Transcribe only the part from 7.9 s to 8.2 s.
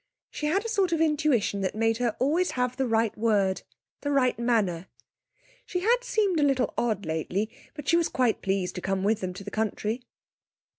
was